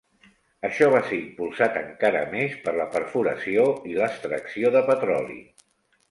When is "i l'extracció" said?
3.91-4.73